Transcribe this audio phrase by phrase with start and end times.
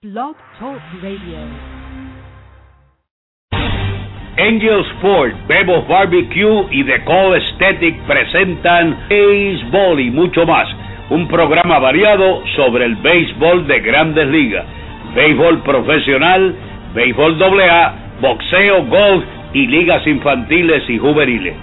[0.00, 1.40] Blog Talk Radio.
[4.38, 10.68] Angel Sport, Bebo's Barbecue y The Call Aesthetic presentan Béisbol y mucho más.
[11.10, 14.66] Un programa variado sobre el béisbol de grandes ligas,
[15.16, 16.54] béisbol profesional,
[16.94, 21.56] béisbol AA, boxeo, golf y ligas infantiles y juveniles.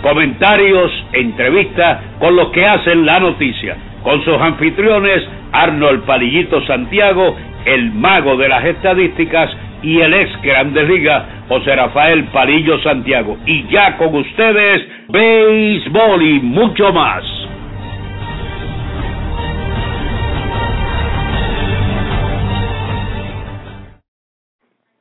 [0.00, 3.76] Comentarios, entrevistas con los que hacen la noticia.
[4.02, 5.22] Con sus anfitriones
[5.52, 9.50] Arnold Palillito Santiago, el mago de las estadísticas
[9.82, 13.36] y el ex Grandes Ligas, José Rafael Palillo Santiago.
[13.46, 17.24] Y ya con ustedes, béisbol y mucho más.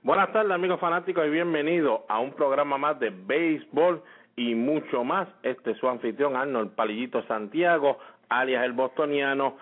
[0.03, 4.01] Buenas tardes amigos fanáticos y bienvenidos a un programa más de béisbol
[4.35, 5.29] y mucho más.
[5.43, 9.55] Este es su anfitrión Arnold Palillito Santiago, alias el bostoniano.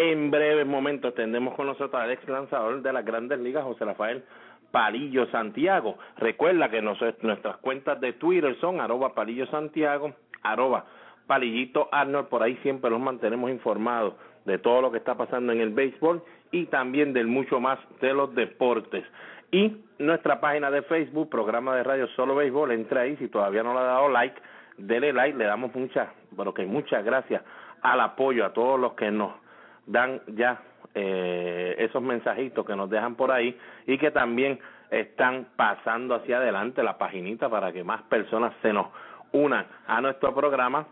[0.00, 4.22] En breves momentos tendremos con nosotros al ex lanzador de las grandes ligas, José Rafael
[4.70, 5.98] Palillo Santiago.
[6.18, 10.84] Recuerda que nuestras cuentas de Twitter son arroba Palillo Santiago, arroba
[11.26, 12.28] Palillito Arnold.
[12.28, 16.22] Por ahí siempre los mantenemos informados de todo lo que está pasando en el béisbol
[16.52, 19.04] y también del mucho más de los deportes.
[19.50, 23.72] Y nuestra página de Facebook, programa de radio Solo Béisbol, entra ahí, si todavía no
[23.72, 24.40] le ha dado like,
[24.76, 27.42] dele like, le damos muchas, bueno que muchas gracias
[27.82, 29.47] al apoyo a todos los que nos
[29.88, 30.60] dan ya
[30.94, 34.58] eh, esos mensajitos que nos dejan por ahí y que también
[34.90, 38.86] están pasando hacia adelante la paginita para que más personas se nos
[39.32, 40.86] unan a nuestro programa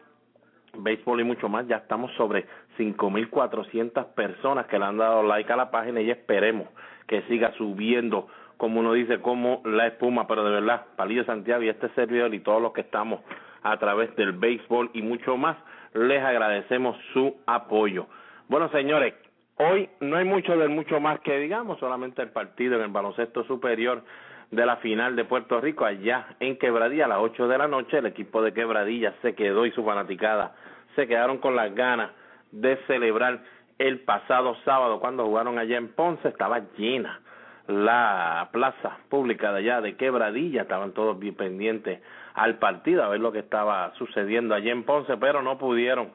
[0.79, 1.67] béisbol y mucho más.
[1.67, 2.47] Ya estamos sobre
[2.79, 6.69] 5.400 personas que le han dado like a la página y esperemos
[7.07, 11.69] que siga subiendo, como uno dice, como la espuma, pero de verdad, Palillo Santiago y
[11.69, 13.21] este servidor y todos los que estamos
[13.63, 15.57] a través del béisbol y mucho más,
[15.95, 18.07] les agradecemos su apoyo.
[18.49, 19.13] Bueno, señores,
[19.57, 23.43] hoy no hay mucho del mucho más que digamos, solamente el partido en el baloncesto
[23.43, 24.05] superior
[24.53, 27.99] de la final de Puerto Rico allá en Quebradilla a las 8 de la noche.
[27.99, 30.55] El equipo de Quebradilla se quedó y su fanaticada
[30.95, 32.13] se quedaron con las ganas
[32.53, 33.43] de celebrar
[33.79, 36.29] el pasado sábado cuando jugaron allá en Ponce.
[36.29, 37.21] Estaba llena
[37.67, 42.01] la plaza pública de allá de Quebradilla, estaban todos bien pendientes
[42.35, 46.13] al partido a ver lo que estaba sucediendo allá en Ponce, pero no pudieron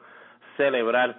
[0.56, 1.18] celebrar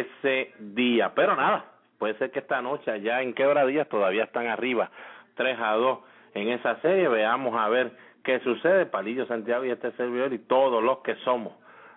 [0.00, 1.12] ese día.
[1.14, 1.64] Pero nada,
[1.98, 4.90] puede ser que esta noche allá en Quebradillas todavía están arriba,
[5.36, 5.98] 3 a 2
[6.34, 7.08] en esa serie.
[7.08, 8.86] Veamos a ver qué sucede.
[8.86, 11.52] Palillo Santiago y este servidor y todos los que somos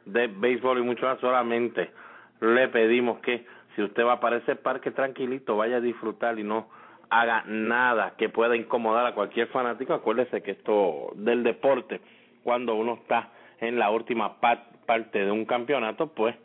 [0.05, 1.91] de béisbol y mucho más, solamente
[2.39, 6.69] le pedimos que si usted va para ese parque tranquilito, vaya a disfrutar y no
[7.09, 9.93] haga nada que pueda incomodar a cualquier fanático.
[9.93, 12.01] Acuérdese que esto del deporte,
[12.43, 13.29] cuando uno está
[13.59, 16.35] en la última parte de un campeonato, pues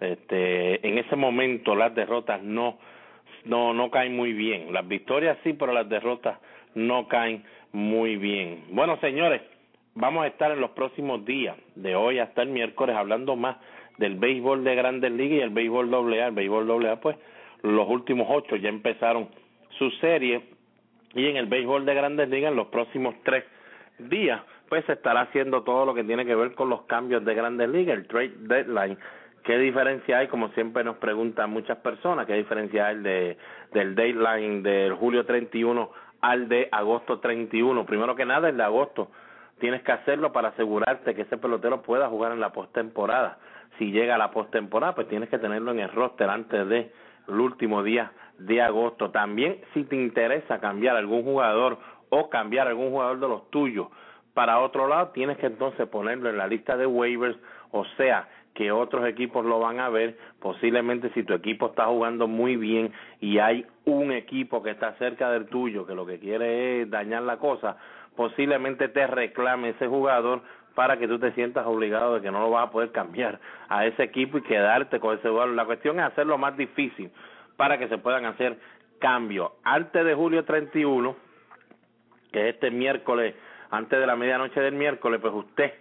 [0.00, 2.78] este, en ese momento las derrotas no,
[3.44, 4.72] no, no caen muy bien.
[4.72, 6.38] Las victorias sí, pero las derrotas
[6.74, 8.64] no caen muy bien.
[8.70, 9.42] Bueno, señores,
[9.94, 13.56] vamos a estar en los próximos días, de hoy hasta el miércoles, hablando más
[13.98, 16.28] del béisbol de Grandes Ligas y el béisbol AA.
[16.28, 17.16] El béisbol AA, pues,
[17.62, 19.28] los últimos ocho ya empezaron
[19.78, 20.42] su serie
[21.14, 23.44] y en el béisbol de Grandes Ligas en los próximos tres
[23.98, 27.34] días, pues se estará haciendo todo lo que tiene que ver con los cambios de
[27.34, 28.96] Grandes Ligas, el trade deadline
[29.50, 30.28] ¿Qué diferencia hay?
[30.28, 33.36] Como siempre nos preguntan muchas personas, ¿qué diferencia hay de,
[33.72, 35.90] del deadline del julio 31
[36.20, 37.84] al de agosto 31?
[37.84, 39.10] Primero que nada, el de agosto
[39.58, 43.38] tienes que hacerlo para asegurarte que ese pelotero pueda jugar en la postemporada.
[43.76, 46.92] Si llega a la postemporada, pues tienes que tenerlo en el roster antes de
[47.26, 49.10] el último día de agosto.
[49.10, 51.76] También, si te interesa cambiar algún jugador
[52.08, 53.88] o cambiar algún jugador de los tuyos
[54.32, 57.36] para otro lado, tienes que entonces ponerlo en la lista de waivers,
[57.72, 62.26] o sea, que otros equipos lo van a ver, posiblemente si tu equipo está jugando
[62.26, 66.82] muy bien y hay un equipo que está cerca del tuyo que lo que quiere
[66.82, 67.76] es dañar la cosa,
[68.16, 70.42] posiblemente te reclame ese jugador
[70.74, 73.86] para que tú te sientas obligado de que no lo vas a poder cambiar a
[73.86, 75.54] ese equipo y quedarte con ese jugador.
[75.54, 77.10] La cuestión es hacerlo más difícil
[77.56, 78.58] para que se puedan hacer
[78.98, 79.52] cambios.
[79.64, 81.16] Antes de julio 31,
[82.32, 83.34] que es este miércoles,
[83.70, 85.72] antes de la medianoche del miércoles, pues usted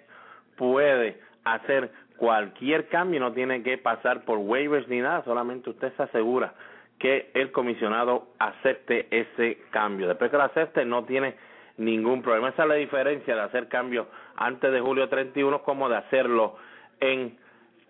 [0.56, 6.04] puede hacer cualquier cambio no tiene que pasar por waivers ni nada, solamente usted se
[6.04, 6.54] asegura
[7.00, 10.08] que el comisionado acepte ese cambio.
[10.08, 11.36] Después que lo acepte no tiene
[11.78, 12.50] ningún problema.
[12.50, 14.06] Esa es la diferencia de hacer cambios
[14.36, 16.58] antes de julio 31 como de hacerlo
[17.00, 17.38] en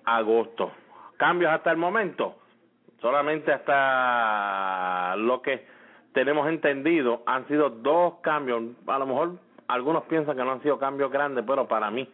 [0.05, 0.71] agosto.
[1.17, 2.35] Cambios hasta el momento,
[3.01, 5.65] solamente hasta lo que
[6.13, 8.61] tenemos entendido han sido dos cambios.
[8.85, 9.31] A lo mejor
[9.67, 12.07] algunos piensan que no han sido cambios grandes, pero para mí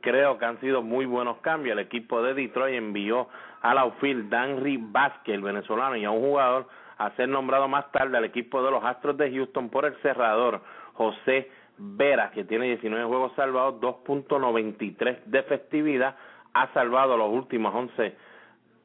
[0.00, 1.72] creo que han sido muy buenos cambios.
[1.72, 3.28] El equipo de Detroit envió
[3.62, 6.66] al outfield Danry Vázquez, el venezolano, y a un jugador
[6.98, 10.60] a ser nombrado más tarde al equipo de los Astros de Houston por el cerrador
[10.94, 16.16] José Vera, que tiene 19 juegos salvados, 2.93 de efectividad,
[16.52, 18.16] ha salvado los últimos 11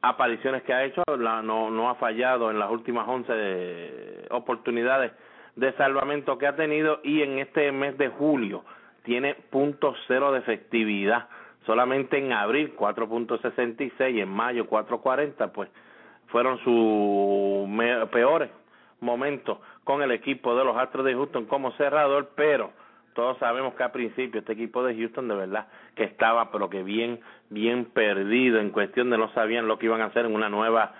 [0.00, 5.12] apariciones que ha hecho, la, no, no ha fallado en las últimas 11 oportunidades
[5.56, 8.64] de salvamento que ha tenido y en este mes de julio
[9.06, 11.28] tiene punto cero de efectividad.
[11.64, 15.70] Solamente en abril 4.66 y en mayo 4.40, pues
[16.26, 18.50] fueron sus peores
[19.00, 22.72] momentos con el equipo de los Astros de Houston como cerrador, pero
[23.14, 26.82] todos sabemos que a principio este equipo de Houston de verdad que estaba pero que
[26.82, 30.50] bien bien perdido en cuestión de no sabían lo que iban a hacer en una
[30.50, 30.92] nueva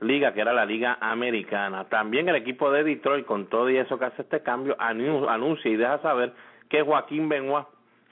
[0.00, 3.98] liga que era la liga americana también el equipo de Detroit con todo y eso
[3.98, 6.32] que hace este cambio anuncia y deja saber
[6.68, 7.66] que Joaquín Benoit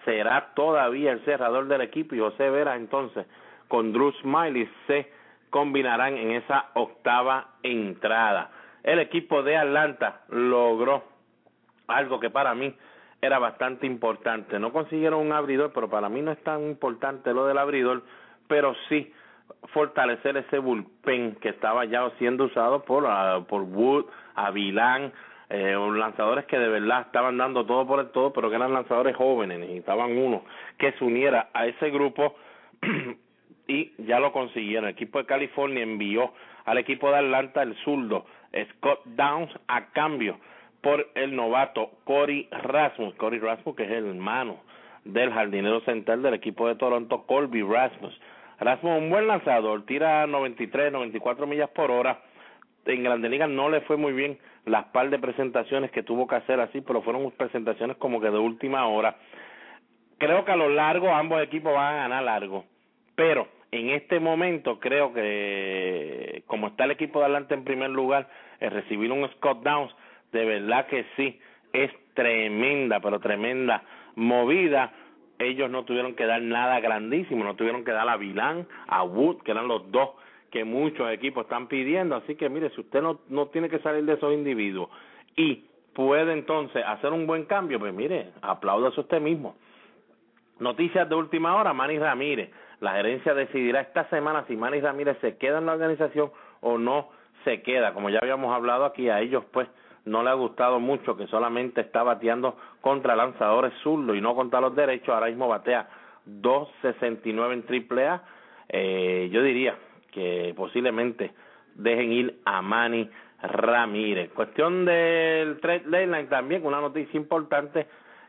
[0.05, 3.27] será todavía el cerrador del equipo y José Vera entonces
[3.69, 5.11] con Drew Smiley se
[5.51, 8.51] combinarán en esa octava entrada
[8.87, 11.03] el equipo de Atlanta logró
[11.89, 12.75] algo que para mí
[13.21, 14.59] era bastante importante.
[14.59, 18.03] No consiguieron un abridor, pero para mí no es tan importante lo del abridor,
[18.47, 19.13] pero sí
[19.73, 24.07] fortalecer ese bullpen que estaba ya siendo usado por, ah, por Wood,
[24.37, 25.13] Avilán,
[25.51, 29.17] eh, lanzadores que de verdad estaban dando todo por el todo, pero que eran lanzadores
[29.17, 30.45] jóvenes, necesitaban uno
[30.79, 32.35] que se uniera a ese grupo
[33.69, 34.85] y ya lo consiguieron.
[34.85, 36.33] El equipo de California envió
[36.65, 38.27] al equipo de Atlanta el zurdo
[38.73, 40.39] Scott Downs a cambio
[40.81, 44.59] por el novato Cory Rasmus, Cory Rasmus que es el hermano
[45.05, 48.19] del jardinero central del equipo de Toronto, Colby Rasmus.
[48.59, 52.21] Rasmus un buen lanzador, tira 93, 94 millas por hora.
[52.85, 56.35] En Grande Liga no le fue muy bien las par de presentaciones que tuvo que
[56.35, 59.17] hacer así, pero fueron presentaciones como que de última hora.
[60.19, 62.65] Creo que a lo largo ambos equipos van a ganar largo,
[63.15, 68.29] pero en este momento creo que como está el equipo de adelante en primer lugar,
[68.61, 69.95] el recibir un Scott Downs
[70.33, 71.39] de verdad que sí,
[71.73, 73.83] es tremenda, pero tremenda
[74.17, 74.93] movida.
[75.39, 79.43] Ellos no tuvieron que dar nada grandísimo, no tuvieron que dar a Vilán, a Wood,
[79.43, 80.11] que eran los dos
[80.51, 82.17] que muchos equipos están pidiendo.
[82.17, 84.89] Así que mire, si usted no, no tiene que salir de esos individuos
[85.37, 85.65] y
[85.95, 89.57] puede entonces hacer un buen cambio, pues mire, apláudase usted mismo.
[90.59, 92.51] Noticias de última hora, Manny Ramírez.
[92.81, 97.09] La gerencia decidirá esta semana si Manny Ramírez se queda en la organización o no
[97.45, 97.95] se queda.
[97.95, 99.69] Como ya habíamos hablado aquí, a ellos pues
[100.05, 104.61] no le ha gustado mucho que solamente está bateando contra lanzadores zurdos y no contra
[104.61, 105.11] los derechos.
[105.11, 105.89] Ahora mismo batea
[106.27, 108.23] 2.69 en triple A.
[108.69, 109.77] Eh, yo diría
[110.17, 111.31] que posiblemente
[111.75, 113.07] dejen ir a Manny
[113.43, 114.31] Ramírez.
[114.33, 117.87] Cuestión del trade deadline también, una noticia importante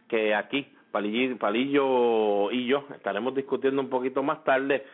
[0.10, 4.86] que aquí Palillo, Palillo y yo estaremos discutiendo un poquito más tarde,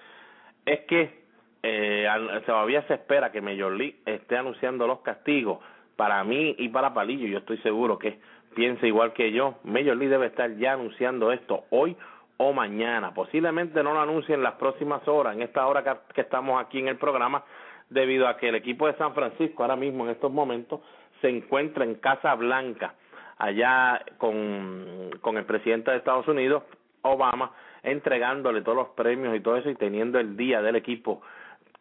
[0.68, 1.24] es que
[1.64, 2.08] eh,
[2.46, 5.60] todavía se espera que Major League esté anunciando los castigos
[5.96, 8.20] para mí y para Palillo, yo estoy seguro que
[8.54, 11.98] piensa igual que yo, Major League debe estar ya anunciando esto hoy
[12.38, 13.14] o mañana.
[13.14, 15.84] Posiblemente no lo anuncie en las próximas horas, en esta hora
[16.14, 17.44] que, estamos aquí en el programa,
[17.90, 20.82] debido a que el equipo de San Francisco ahora mismo en estos momentos
[21.22, 22.96] se encuentra en Casa Blanca,
[23.38, 26.64] allá con, con el presidente de Estados Unidos,
[27.02, 27.52] Obama,
[27.84, 31.22] entregándole todos los premios y todo eso y teniendo el día del equipo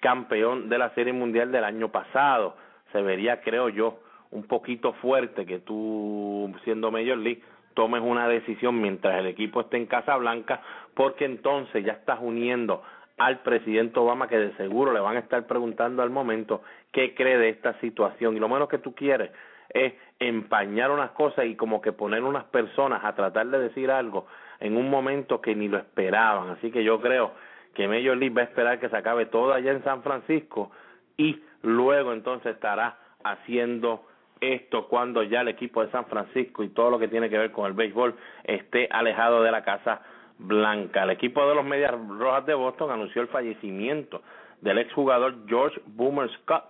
[0.00, 2.56] campeón de la Serie Mundial del año pasado
[2.92, 4.00] se vería, creo yo,
[4.30, 7.42] un poquito fuerte que tú, siendo Major League,
[7.74, 10.60] tomes una decisión mientras el equipo esté en Casa Blanca,
[10.94, 12.82] porque entonces ya estás uniendo
[13.18, 17.38] al presidente Obama, que de seguro le van a estar preguntando al momento qué cree
[17.38, 18.36] de esta situación.
[18.36, 19.30] Y lo menos que tú quieres
[19.68, 24.26] es empañar unas cosas y como que poner unas personas a tratar de decir algo
[24.60, 26.50] en un momento que ni lo esperaban.
[26.50, 27.32] Así que yo creo
[27.74, 30.70] que Major League va a esperar que se acabe todo allá en San Francisco
[31.16, 34.04] y luego entonces estará haciendo
[34.42, 37.52] esto cuando ya el equipo de San Francisco y todo lo que tiene que ver
[37.52, 40.02] con el béisbol esté alejado de la Casa
[40.38, 41.04] Blanca.
[41.04, 44.22] El equipo de los Medias Rojas de Boston anunció el fallecimiento
[44.60, 46.64] del exjugador George Boomer Scott.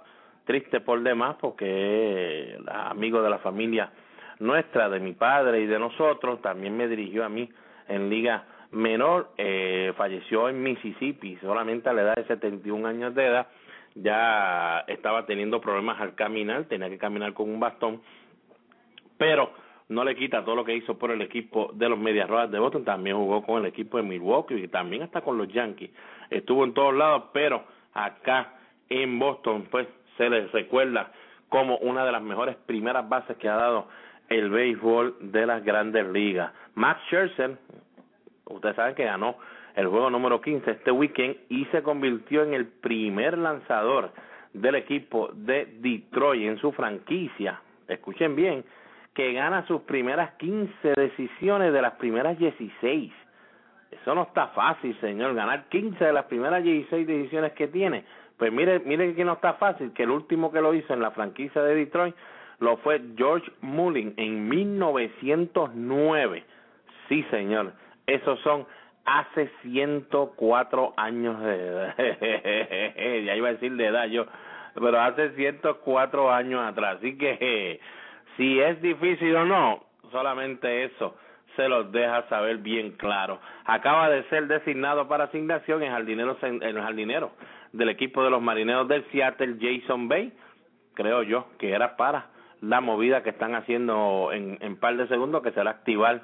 [0.44, 3.90] Triste por demás porque amigo de la familia
[4.40, 7.48] nuestra, de mi padre y de nosotros, también me dirigió a mí
[7.88, 13.26] en liga menor, eh, falleció en Mississippi, solamente a la edad de 71 años de
[13.26, 13.46] edad
[13.94, 18.00] ya estaba teniendo problemas al caminar, tenía que caminar con un bastón,
[19.18, 19.52] pero
[19.88, 22.58] no le quita todo lo que hizo por el equipo de los Medias Rojas de
[22.58, 25.90] Boston, también jugó con el equipo de Milwaukee y también está con los Yankees,
[26.30, 28.54] estuvo en todos lados, pero acá
[28.88, 31.12] en Boston pues se les recuerda
[31.48, 33.88] como una de las mejores primeras bases que ha dado
[34.28, 36.52] el béisbol de las grandes ligas.
[36.74, 37.58] Max Scherzer,
[38.46, 39.36] ustedes saben que ganó
[39.74, 44.10] el juego número 15 este weekend y se convirtió en el primer lanzador
[44.52, 48.64] del equipo de Detroit en su franquicia, escuchen bien,
[49.14, 53.12] que gana sus primeras 15 decisiones de las primeras 16.
[53.90, 58.04] Eso no está fácil, señor, ganar 15 de las primeras 16 decisiones que tiene.
[58.38, 61.10] Pues mire, mire que no está fácil, que el último que lo hizo en la
[61.10, 62.14] franquicia de Detroit
[62.58, 66.44] lo fue George Mullin en 1909.
[67.08, 67.72] Sí, señor,
[68.06, 68.66] esos son
[69.04, 71.94] hace 104 años de edad.
[73.24, 74.26] ya iba a decir de edad yo,
[74.74, 76.98] pero hace 104 años atrás.
[76.98, 77.80] Así que
[78.36, 81.16] si es difícil o no, solamente eso
[81.56, 83.38] se los deja saber bien claro.
[83.64, 87.32] Acaba de ser designado para asignación en jardinero, el jardinero
[87.72, 90.32] del equipo de los marineros del Seattle, Jason Bay,
[90.94, 92.26] creo yo que era para
[92.60, 96.22] la movida que están haciendo en, en par de segundos, que será activar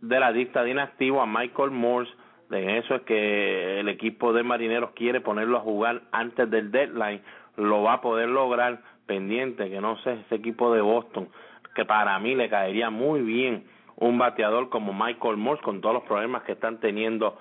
[0.00, 0.32] de la
[0.68, 2.12] inactivo a Michael Morse.
[2.50, 7.22] De eso es que el equipo de marineros quiere ponerlo a jugar antes del deadline.
[7.56, 11.28] Lo va a poder lograr pendiente, que no sé, ese equipo de Boston,
[11.74, 13.64] que para mí le caería muy bien
[13.96, 17.36] un bateador como Michael Morse con todos los problemas que están teniendo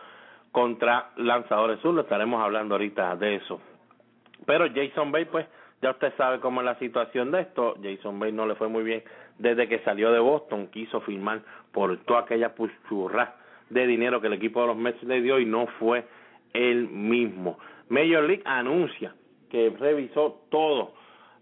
[0.51, 3.61] contra lanzadores sur, estaremos hablando ahorita de eso.
[4.45, 5.45] Pero Jason Bay, pues,
[5.81, 7.75] ya usted sabe cómo es la situación de esto.
[7.83, 9.03] Jason Bay no le fue muy bien
[9.39, 11.41] desde que salió de Boston, quiso firmar
[11.71, 13.35] por toda aquella puchurra
[13.69, 16.05] de dinero que el equipo de los Mets le dio y no fue
[16.53, 17.59] el mismo.
[17.89, 19.13] Major League anuncia
[19.49, 20.93] que revisó todo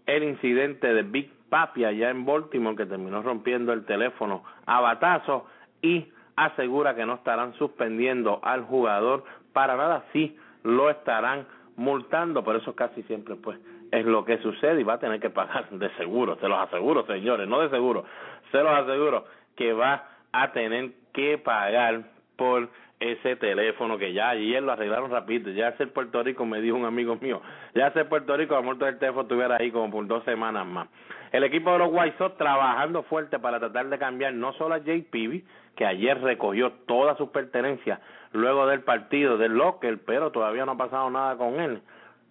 [0.06, 5.46] el incidente de Big Papi allá en Baltimore que terminó rompiendo el teléfono a batazo
[5.82, 12.56] y asegura que no estarán suspendiendo al jugador para nada, sí lo estarán multando, por
[12.56, 13.58] eso casi siempre pues
[13.96, 17.06] es lo que sucede y va a tener que pagar de seguro, se los aseguro
[17.06, 18.04] señores, no de seguro,
[18.52, 19.24] se los aseguro
[19.56, 22.02] que va a tener que pagar
[22.36, 22.68] por
[23.00, 26.84] ese teléfono que ya ayer lo arreglaron rápido, ya hace Puerto Rico me dijo un
[26.86, 27.42] amigo mío,
[27.74, 30.88] ya hace Puerto Rico a muerto del teléfono estuviera ahí como por dos semanas más.
[31.32, 34.80] El equipo de los White Sox trabajando fuerte para tratar de cambiar no solo a
[34.80, 38.00] Peavy, que ayer recogió todas sus pertenencias
[38.32, 41.82] luego del partido del locker, pero todavía no ha pasado nada con él.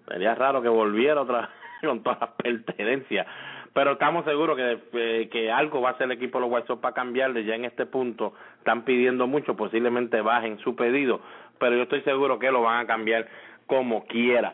[0.07, 1.49] Sería raro que volviera otra
[1.81, 3.27] con todas las pertenencias.
[3.73, 6.67] Pero estamos seguros que, eh, que algo va a hacer el equipo de los White
[6.67, 7.43] Sox para cambiarle.
[7.43, 11.19] Ya en este punto están pidiendo mucho, posiblemente bajen su pedido,
[11.59, 13.27] pero yo estoy seguro que lo van a cambiar
[13.67, 14.53] como quiera.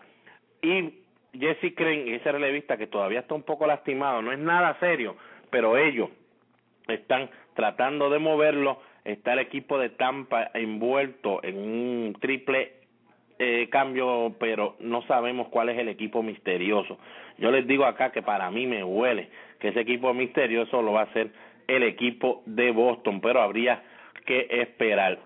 [0.62, 1.02] Y
[1.38, 5.16] Jesse Crane, ese relevista que todavía está un poco lastimado, no es nada serio,
[5.50, 6.10] pero ellos
[6.88, 8.80] están tratando de moverlo.
[9.04, 12.81] Está el equipo de Tampa envuelto en un triple
[13.44, 17.00] eh, cambio, pero no sabemos cuál es el equipo misterioso.
[17.40, 19.30] Yo les digo acá que para mí me huele
[19.60, 21.32] que ese equipo misterioso lo va a ser
[21.68, 23.82] el equipo de Boston, pero habría
[24.28, 25.18] que esperar.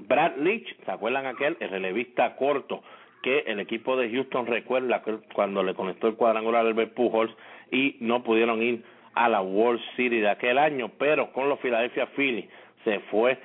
[0.00, 1.56] Brad Leach, ¿se acuerdan aquel?
[1.60, 2.82] El relevista corto
[3.22, 7.32] que el equipo de Houston recuerda cuando le conectó el cuadrangular al Pujols
[7.70, 8.82] y no pudieron ir
[9.14, 12.46] a la World Series de aquel año, pero con los Philadelphia Phillies
[12.82, 13.38] se fue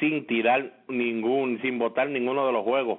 [0.00, 2.98] sin tirar ningún, sin votar ninguno de los juegos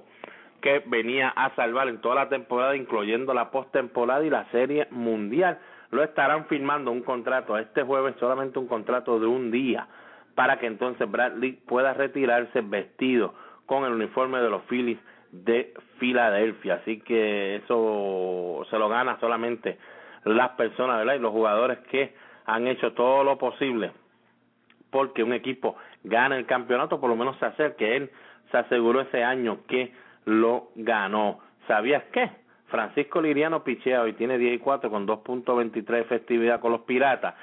[0.61, 5.59] que venía a salvar en toda la temporada, incluyendo la postemporada y la Serie Mundial.
[5.91, 9.87] Lo estarán firmando un contrato este jueves, solamente un contrato de un día,
[10.35, 13.33] para que entonces Bradley pueda retirarse vestido
[13.65, 14.99] con el uniforme de los Phillies
[15.31, 16.75] de Filadelfia.
[16.75, 19.77] Así que eso se lo gana solamente
[20.23, 21.15] las personas, ¿verdad?
[21.15, 22.13] Y los jugadores que
[22.45, 23.91] han hecho todo lo posible
[24.89, 27.95] porque un equipo gane el campeonato, por lo menos se acerque.
[27.95, 28.11] Él
[28.51, 29.93] se aseguró ese año que
[30.29, 31.39] lo ganó.
[31.67, 32.29] ¿Sabías qué?
[32.67, 37.35] Francisco Liriano pichea y tiene 10 y 4 con 2.23 de efectividad con los Piratas.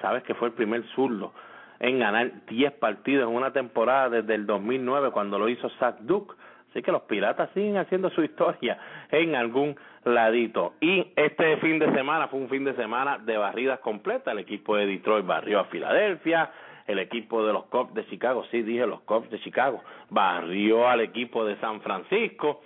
[0.00, 1.32] ¿Sabes que fue el primer zurdo
[1.80, 6.34] en ganar 10 partidos en una temporada desde el 2009 cuando lo hizo Zach Duke?
[6.70, 8.78] Así que los Piratas siguen haciendo su historia
[9.10, 10.74] en algún ladito.
[10.80, 14.32] Y este fin de semana fue un fin de semana de barridas completas.
[14.32, 16.50] El equipo de Detroit barrió a Filadelfia.
[16.88, 19.80] El equipo de los Cubs de Chicago, sí dije los Cubs de Chicago,
[20.10, 22.62] barrió al equipo de San Francisco.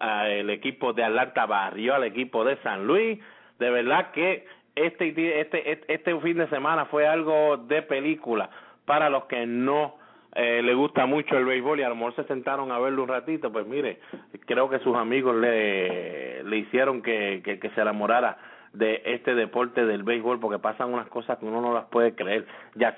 [0.00, 3.18] El equipo de Atlanta barrió al equipo de San Luis.
[3.58, 8.48] De verdad que este, este, este fin de semana fue algo de película
[8.84, 9.96] para los que no
[10.34, 13.08] eh, le gusta mucho el béisbol y a lo mejor se sentaron a verlo un
[13.08, 14.00] ratito, pues mire,
[14.46, 18.38] creo que sus amigos le, le hicieron que, que, se enamorara
[18.72, 22.46] de este deporte del béisbol porque pasan unas cosas que uno no las puede creer.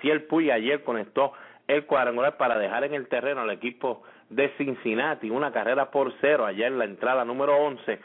[0.02, 1.32] el Puy ayer conectó
[1.66, 6.46] el cuadrangular para dejar en el terreno al equipo de Cincinnati una carrera por cero
[6.46, 7.98] allá en la entrada número 11.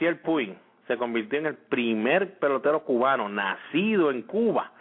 [0.00, 0.54] el Puy
[0.86, 4.72] se convirtió en el primer pelotero cubano nacido en Cuba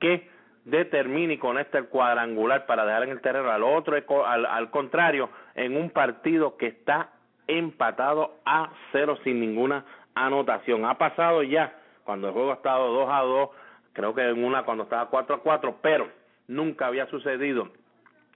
[0.00, 0.28] que
[0.64, 3.96] determine y conecta el cuadrangular para dejar en el terreno al otro,
[4.26, 7.10] al, al contrario, en un partido que está
[7.46, 9.84] empatado a cero sin ninguna
[10.14, 10.84] anotación.
[10.84, 11.72] Ha pasado ya
[12.04, 13.48] cuando el juego ha estado 2 a 2,
[13.92, 16.08] creo que en una cuando estaba 4 a 4, pero
[16.48, 17.68] nunca había sucedido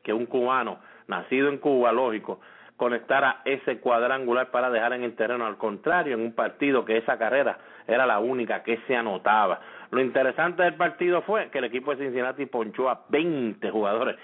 [0.03, 2.41] que un cubano nacido en Cuba, lógico,
[2.77, 5.47] conectara ese cuadrangular para dejar en el terreno.
[5.47, 9.61] Al contrario, en un partido que esa carrera era la única que se anotaba.
[9.91, 14.17] Lo interesante del partido fue que el equipo de Cincinnati ponchó a 20 jugadores.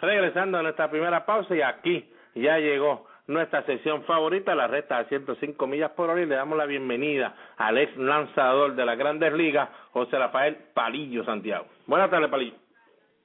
[0.00, 5.04] regresando a nuestra primera pausa y aquí ya llegó nuestra sesión favorita, la recta a
[5.04, 9.32] 105 millas por hora y le damos la bienvenida al ex lanzador de las grandes
[9.32, 11.66] ligas, José Rafael Palillo Santiago.
[11.86, 12.56] Buenas tardes, Palillo.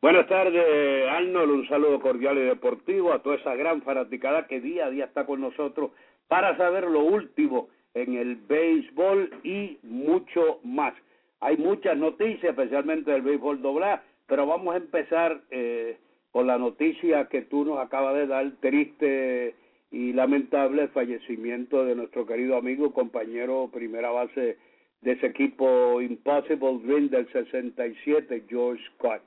[0.01, 1.51] Buenas tardes, Arnold.
[1.51, 5.25] Un saludo cordial y deportivo a toda esa gran fanaticada que día a día está
[5.25, 5.91] con nosotros
[6.27, 10.93] para saber lo último en el béisbol y mucho más.
[11.39, 15.97] Hay muchas noticias, especialmente del béisbol doblar, pero vamos a empezar eh,
[16.35, 19.55] con la noticia que tú nos acabas de dar, triste
[19.89, 24.57] y lamentable fallecimiento de nuestro querido amigo, compañero, primera base
[24.99, 29.21] de ese equipo Impossible Dream del 67, George Scott.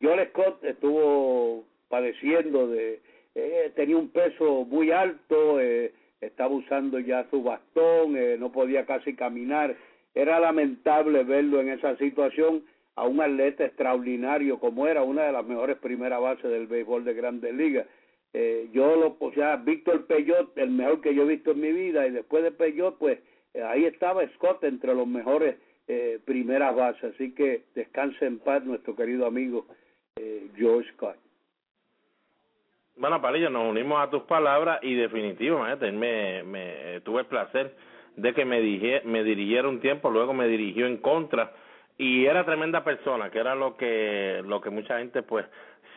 [0.00, 3.00] George Scott estuvo padeciendo de
[3.34, 8.86] eh, tenía un peso muy alto, eh, estaba usando ya su bastón, eh, no podía
[8.86, 9.74] casi caminar.
[10.14, 12.62] Era lamentable verlo en esa situación
[12.96, 17.14] a un atleta extraordinario como era una de las mejores primeras bases del béisbol de
[17.14, 17.86] Grandes Ligas.
[18.32, 21.72] Eh, yo lo, o sea, Víctor Peyot, el mejor que yo he visto en mi
[21.72, 23.20] vida, y después de Peyot, pues
[23.54, 27.14] eh, ahí estaba Scott entre los mejores eh, primeras bases.
[27.14, 29.66] Así que descanse en paz nuestro querido amigo
[30.16, 31.16] eh, George Scott.
[32.96, 37.74] Bueno, Palillo, nos unimos a tus palabras y definitivamente me, me tuve el placer
[38.16, 41.52] de que me, dije, me dirigiera un tiempo, luego me dirigió en contra
[41.96, 45.46] y era tremenda persona, que era lo que lo que mucha gente pues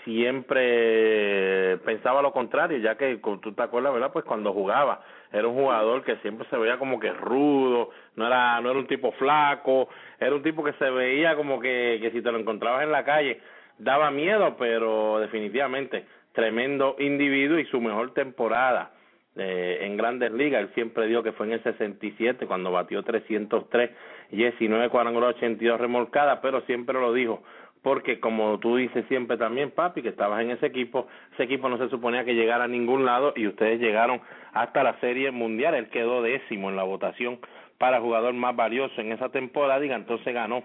[0.04, 4.12] siempre pensaba lo contrario, ya que tú te acuerdas, ¿verdad?
[4.14, 8.62] Pues cuando jugaba, era un jugador que siempre se veía como que rudo, no era
[8.62, 12.22] no era un tipo flaco, era un tipo que se veía como que que si
[12.22, 13.42] te lo encontrabas en la calle
[13.80, 18.92] daba miedo, pero definitivamente tremendo individuo y su mejor temporada
[19.38, 20.62] eh, en grandes ligas.
[20.62, 23.91] Él siempre dijo que fue en el 67 cuando batió 303
[24.32, 27.43] y 19 cuadrangular 82 remolcadas, pero siempre lo dijo
[27.88, 31.78] porque como tú dices siempre también, papi, que estabas en ese equipo, ese equipo no
[31.78, 34.19] se suponía que llegara a ningún lado y ustedes llegaron
[34.52, 35.73] hasta la Serie Mundial.
[35.73, 37.39] Él quedó décimo en la votación
[37.78, 40.63] para jugador más valioso en esa temporada y entonces ganó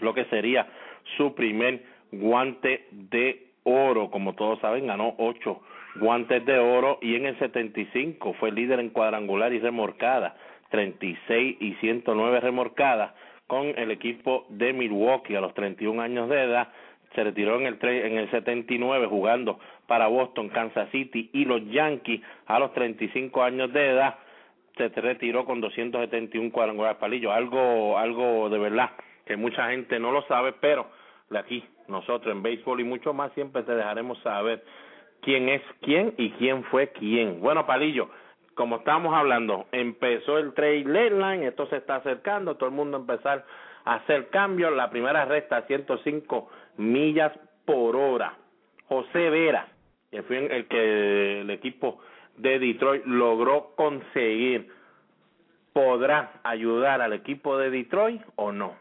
[0.00, 0.66] lo que sería
[1.16, 1.82] su primer
[2.12, 5.60] guante de oro, como todos saben, ganó ocho
[5.96, 10.36] guantes de oro y en el 75 fue líder en cuadrangular y remorcada,
[10.70, 13.12] 36 y 109 remorcadas
[13.46, 16.68] con el equipo de Milwaukee a los 31 años de edad.
[17.14, 22.20] Se retiró en el, en el 79 jugando para Boston, Kansas City y los Yankees
[22.46, 24.16] a los 35 años de edad.
[24.76, 27.32] Se retiró con 271 cuadrangulares palillos.
[27.32, 28.90] Algo, algo de verdad
[29.26, 30.86] que mucha gente no lo sabe, pero
[31.30, 34.62] de aquí nosotros en béisbol y mucho más siempre te dejaremos saber
[35.22, 37.40] quién es quién y quién fue quién.
[37.40, 38.08] Bueno, Palillo,
[38.54, 43.44] como estábamos hablando, empezó el trade deadline, esto se está acercando, todo el mundo empezar
[43.84, 47.32] a hacer cambios, la primera resta 105 millas
[47.64, 48.34] por hora.
[48.88, 49.68] José Vera,
[50.10, 52.00] que fue el que el equipo
[52.36, 54.68] de Detroit logró conseguir,
[55.72, 58.74] ¿podrá ayudar al equipo de Detroit o no?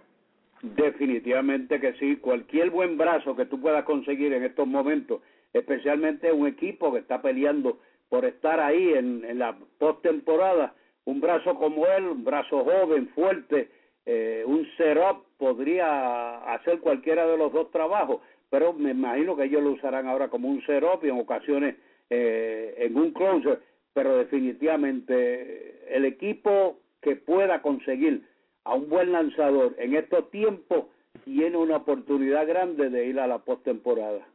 [0.62, 2.18] Definitivamente que sí.
[2.18, 5.22] Cualquier buen brazo que tú puedas conseguir en estos momentos,
[5.60, 10.74] especialmente un equipo que está peleando por estar ahí en, la postemporada,
[11.06, 13.70] un brazo como él, un brazo joven, fuerte,
[14.06, 19.62] eh, un setup podría hacer cualquiera de los dos trabajos, pero me imagino que ellos
[19.62, 21.76] lo usarán ahora como un setup y en ocasiones
[22.10, 23.62] eh, en un closer,
[23.94, 28.24] pero definitivamente el equipo que pueda conseguir
[28.64, 30.86] a un buen lanzador en estos tiempos
[31.24, 34.26] tiene una oportunidad grande de ir a la postemporada.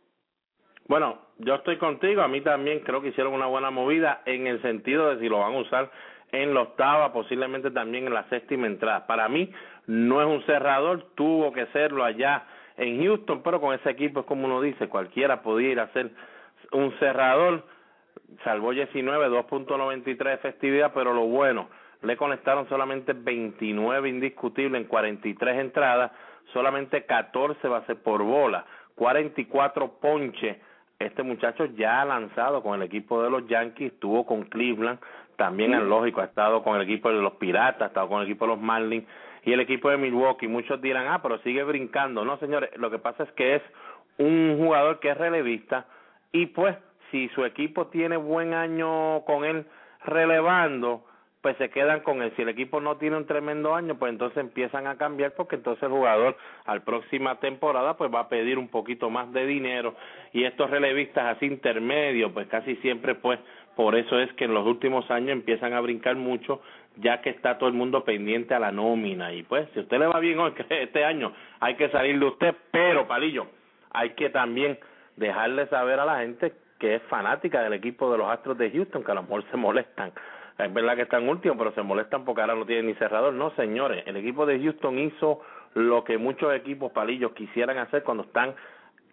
[0.89, 4.61] Bueno, yo estoy contigo, a mí también creo que hicieron una buena movida en el
[4.63, 5.91] sentido de si lo van a usar
[6.33, 9.07] en la octava, posiblemente también en la séptima entrada.
[9.07, 9.51] Para mí
[9.87, 12.45] no es un cerrador, tuvo que serlo allá
[12.77, 16.11] en Houston, pero con ese equipo es como uno dice, cualquiera podía ir a ser
[16.73, 17.65] un cerrador,
[18.45, 21.69] salvó 19, 2.93 efectividad, pero lo bueno,
[22.03, 26.13] le conectaron solamente 29 indiscutibles en 43 entradas,
[26.53, 28.65] solamente 14 bases por bola,
[28.97, 30.57] 44 ponches.
[31.03, 34.99] Este muchacho ya ha lanzado con el equipo de los Yankees, estuvo con Cleveland,
[35.37, 38.29] también es lógico, ha estado con el equipo de los Piratas, ha estado con el
[38.29, 39.07] equipo de los Marlins
[39.45, 40.47] y el equipo de Milwaukee.
[40.47, 42.25] Muchos dirán, ah, pero sigue brincando.
[42.25, 43.63] No, señores, lo que pasa es que es
[44.19, 45.87] un jugador que es relevista
[46.31, 46.77] y pues
[47.11, 49.67] si su equipo tiene buen año con él
[50.05, 51.05] relevando,
[51.43, 52.33] pues se quedan con él.
[52.37, 55.83] Si el equipo no tiene un tremendo año, pues entonces empiezan a cambiar porque entonces
[55.83, 59.95] el jugador al próxima temporada pues va a pedir un poquito más de dinero
[60.33, 63.41] y estos relevistas así intermedios pues casi siempre pues
[63.75, 66.63] por eso es que en los últimos años empiezan a brincar mucho
[66.97, 70.07] ya que está todo el mundo pendiente a la nómina y pues si usted le
[70.07, 73.49] va bien hoy este año hay que salir de usted, pero Palillo,
[73.91, 74.79] hay que también
[75.17, 79.05] dejarle saber a la gente que es fanática del equipo de los Astros de Houston,
[79.05, 80.13] que a lo mejor se molestan
[80.65, 83.33] es verdad que están últimos, pero se molestan porque ahora no tienen ni cerrador.
[83.35, 85.41] No, señores, el equipo de Houston hizo
[85.75, 88.55] lo que muchos equipos palillos quisieran hacer cuando están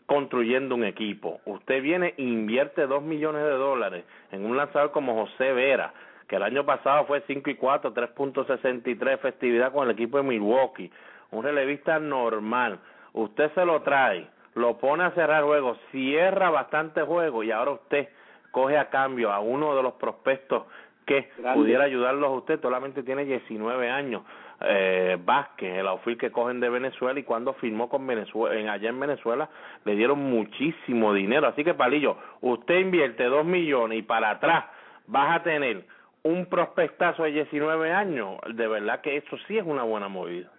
[0.05, 1.39] construyendo un equipo.
[1.45, 5.93] Usted viene e invierte dos millones de dólares en un lanzador como José Vera,
[6.27, 10.91] que el año pasado fue 5 y 4, 3.63 festividad con el equipo de Milwaukee.
[11.31, 12.79] Un relevista normal.
[13.13, 18.09] Usted se lo trae, lo pone a cerrar juegos, cierra bastante juego y ahora usted
[18.51, 20.63] coge a cambio a uno de los prospectos
[21.09, 22.61] que pudiera ayudarlos a usted.
[22.61, 24.21] Solamente tiene 19 años.
[24.61, 28.89] Eh, Vázquez, el outfield que cogen de Venezuela y cuando firmó con Venezuela, en, allá
[28.89, 29.49] en Venezuela
[29.85, 31.47] le dieron muchísimo dinero.
[31.47, 34.65] Así que, Palillo, usted invierte dos millones y para atrás
[35.07, 35.85] vas a tener
[36.21, 38.37] un prospectazo de 19 años.
[38.53, 40.51] De verdad que eso sí es una buena movida.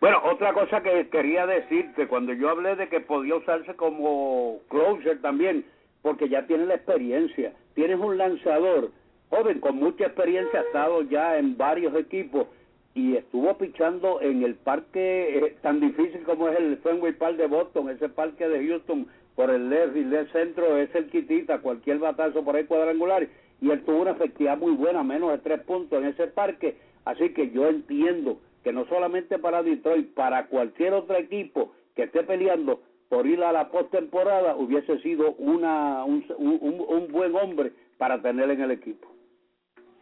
[0.00, 5.20] Bueno, otra cosa que quería decirte, cuando yo hablé de que podía usarse como closer
[5.20, 5.64] también,
[6.00, 8.90] porque ya tiene la experiencia, tienes un lanzador
[9.30, 12.48] joven con mucha experiencia, ha estado ya en varios equipos
[12.94, 17.46] y estuvo pichando en el parque eh, tan difícil como es el Fenway Park de
[17.46, 21.98] Boston, ese parque de Houston por el left y left centro es el quitita, cualquier
[21.98, 23.28] batazo por ahí cuadrangular
[23.60, 27.30] y él tuvo una efectividad muy buena, menos de tres puntos en ese parque, así
[27.30, 32.80] que yo entiendo que no solamente para Detroit, para cualquier otro equipo que esté peleando
[33.08, 38.50] por ir a la postemporada, hubiese sido una, un, un, un buen hombre para tener
[38.50, 39.08] en el equipo.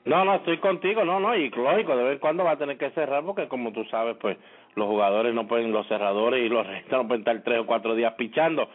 [0.04, 2.78] No, no, estoy contigo, no, no, y lógico, de vez en cuando va a tener
[2.78, 4.38] que cerrar porque como tú sabes, pues
[4.74, 7.94] los jugadores no pueden, los cerradores y los restos no pueden estar tres o cuatro
[7.94, 8.68] días pichando,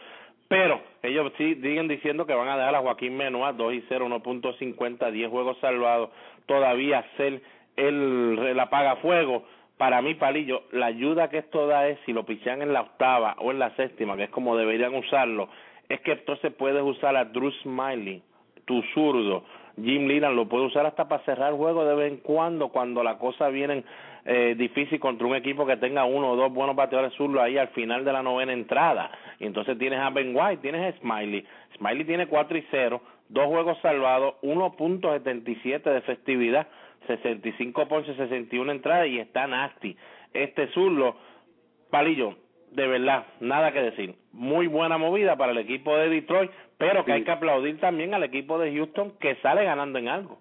[0.48, 4.08] pero ellos sí siguen diciendo que van a dejar a Joaquín Menúa 2 y 0,
[4.08, 6.10] 1.50, 10 juegos salvados,
[6.46, 7.40] todavía ser
[7.76, 9.44] el, el fuego
[9.76, 13.34] para mí, Palillo, la ayuda que esto da es si lo pichan en la octava
[13.38, 15.48] o en la séptima, que es como deberían usarlo,
[15.88, 18.22] es que entonces puedes usar a Drew Smiley,
[18.66, 19.44] tu zurdo.
[19.76, 23.18] Jim Leland lo puede usar hasta para cerrar juego de vez en cuando, cuando la
[23.18, 23.84] cosa viene
[24.24, 27.68] eh, difícil contra un equipo que tenga uno o dos buenos bateadores zurdos ahí al
[27.68, 29.10] final de la novena entrada.
[29.40, 31.44] Y entonces tienes a Ben White, tienes a Smiley.
[31.76, 36.66] Smiley tiene 4 y 0, dos juegos salvados, 1.77 de festividad
[37.06, 39.96] 65 por 61 entradas y está nasty.
[40.32, 41.16] Este zurdo,
[41.90, 42.36] Palillo,
[42.74, 44.14] de verdad, nada que decir.
[44.32, 48.24] Muy buena movida para el equipo de Detroit, pero que hay que aplaudir también al
[48.24, 50.38] equipo de Houston que sale ganando en algo.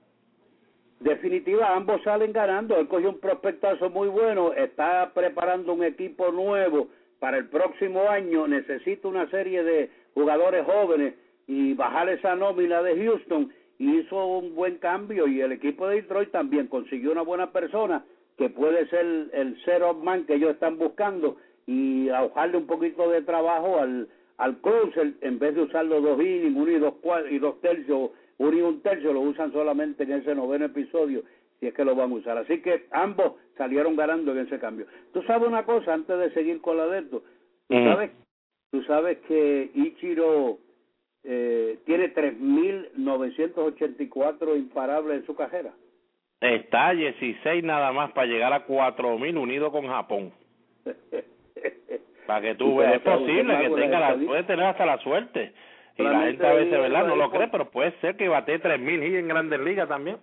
[0.99, 2.77] Definitiva, ambos salen ganando.
[2.77, 6.87] Él cogió un prospectazo muy bueno, está preparando un equipo nuevo
[7.19, 8.47] para el próximo año.
[8.47, 11.13] Necesita una serie de jugadores jóvenes
[11.45, 16.31] y bajar esa nómina de Houston hizo un buen cambio y el equipo de Detroit
[16.31, 18.05] también consiguió una buena persona
[18.37, 23.21] que puede ser el zero man que ellos están buscando y ahogarle un poquito de
[23.21, 26.95] trabajo al al closer en vez de usarlo dos innings, uno y dos
[27.29, 31.23] y dos tercios, uno y un tercio lo usan solamente en ese noveno episodio
[31.59, 32.37] si es que lo van a usar.
[32.37, 34.85] Así que ambos salieron ganando en ese cambio.
[35.13, 37.23] Tú sabes una cosa antes de seguir con la de esto,
[37.69, 38.11] tú sabes,
[38.71, 40.57] tú sabes que Ichiro
[41.23, 45.73] eh, tiene 3.984 imparables en su cajera.
[46.41, 50.33] Está 16 nada más para llegar a 4.000 unido con Japón.
[52.25, 55.53] para que tú veas, es posible que tenga la, puede tener hasta la suerte.
[55.97, 57.05] Y la gente a veces, ¿verdad?
[57.05, 60.17] No lo cree, pero puede ser que bate 3.000 y en Grandes Ligas también.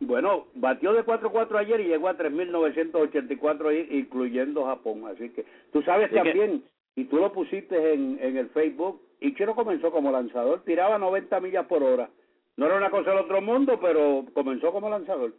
[0.00, 5.04] Bueno, batió de 4-4 ayer y llegó a 3.984 incluyendo Japón.
[5.10, 9.90] Así que tú sabes también, y tú lo pusiste en, en el Facebook, Ichiro comenzó
[9.90, 12.10] como lanzador, tiraba 90 millas por hora.
[12.58, 15.32] No era una cosa del otro mundo, pero comenzó como lanzador.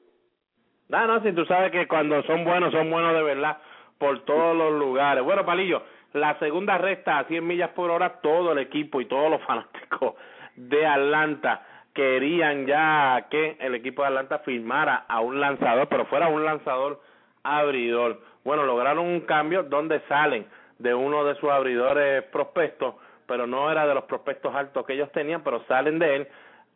[0.90, 3.58] No, no, si tú sabes que cuando son buenos, son buenos de verdad
[3.98, 5.24] por todos los lugares.
[5.24, 5.84] Bueno, Palillo,
[6.14, 10.16] la segunda recta a 100 millas por hora, todo el equipo y todos los fanáticos
[10.56, 16.28] de Atlanta querían ya que el equipo de Atlanta firmara a un lanzador, pero fuera
[16.28, 17.02] un lanzador
[17.44, 18.22] abridor.
[18.44, 20.46] Bueno, lograron un cambio donde salen
[20.78, 22.96] de uno de sus abridores prospectos
[23.28, 26.28] pero no era de los prospectos altos que ellos tenían, pero salen de él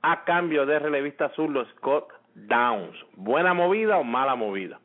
[0.02, 2.98] a cambio de relevista azul Scott Downs.
[3.16, 4.80] ¿Buena movida o mala movida?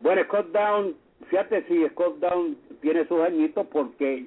[0.00, 0.96] Bueno, Scott Downs,
[1.28, 4.26] fíjate si Scott Downs tiene sus añitos porque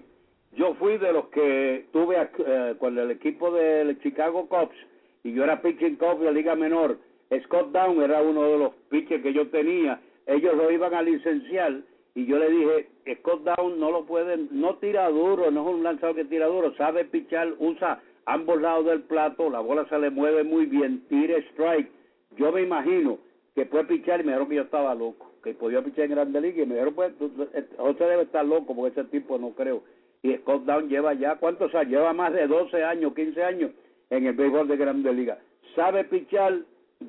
[0.54, 4.76] yo fui de los que tuve eh, con el equipo del Chicago Cubs
[5.24, 6.98] y yo era pitching coach de Liga Menor.
[7.46, 10.00] Scott Downs era uno de los pitchers que yo tenía.
[10.26, 11.82] Ellos lo iban a licenciar
[12.16, 15.84] y yo le dije, Scott Down no lo pueden, no tira duro, no es un
[15.84, 20.10] lanzador que tira duro, sabe pichar, usa ambos lados del plato, la bola se le
[20.10, 21.90] mueve muy bien, tira strike.
[22.38, 23.20] Yo me imagino
[23.56, 26.42] que puede pichar y me dijeron que yo estaba loco, que podía pichar en Grande
[26.42, 27.14] Liga y me dijeron, pues,
[27.54, 29.84] eh, José debe estar loco porque ese tipo no creo.
[30.22, 31.92] Y Scott Down lleva ya, ¿cuántos años?
[31.92, 33.72] Lleva más de 12 años, 15 años
[34.10, 35.38] en el béisbol de Grande Liga.
[35.76, 36.60] Sabe pichar,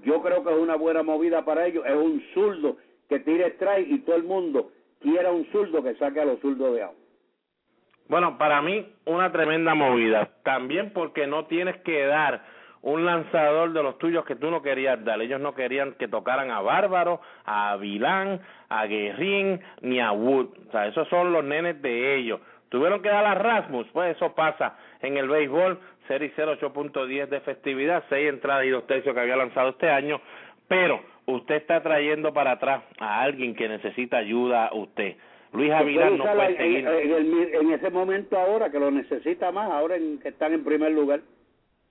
[0.04, 2.76] yo creo que es una buena movida para ellos, es un zurdo
[3.08, 6.74] que tira strike y todo el mundo quiera un zurdo que saque a los zurdos
[6.74, 6.96] de agua.
[8.08, 10.30] Bueno, para mí una tremenda movida.
[10.42, 12.44] También porque no tienes que dar
[12.82, 15.20] un lanzador de los tuyos que tú no querías dar.
[15.20, 20.48] Ellos no querían que tocaran a Bárbaro, a Vilán, a Guerrín, ni a Wood.
[20.68, 22.40] O sea, esos son los nenes de ellos.
[22.68, 25.78] Tuvieron que dar a Rasmus, pues eso pasa en el béisbol.
[26.06, 30.20] Serie 0, 8.10 de festividad, seis entradas y dos tercios que había lanzado este año
[30.70, 35.16] pero usted está trayendo para atrás a alguien que necesita ayuda usted.
[35.52, 36.86] Luis Avilán no puede seguir.
[36.86, 41.22] En, ese momento ahora que lo necesita más, ahora en, que están en primer lugar.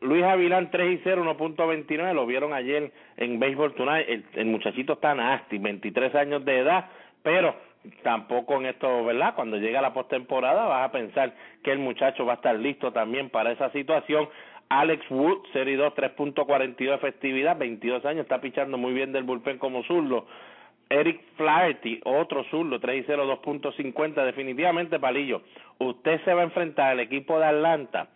[0.02, 4.08] Luis Avilán 3 y 0, 1.29, lo vieron ayer en Baseball Tonight.
[4.34, 6.90] El, muchachito está nasty, 23 años de edad,
[7.22, 7.54] pero
[8.02, 9.36] tampoco en esto, ¿verdad?
[9.36, 11.34] Cuando llega la postemporada vas a pensar
[11.64, 14.30] que el muchacho va a estar listo también para esa situación.
[14.70, 19.58] Alex Wood, Serie 2, 3.42 de efectividad, 22 años, está pichando muy bien del bullpen
[19.58, 20.28] como zurdo.
[20.90, 24.26] Eric Flaherty, otro zurdo, 3 y 0, 2.50.
[24.26, 25.42] Definitivamente, Palillo,
[25.78, 28.08] usted se va a enfrentar al equipo de Atlanta.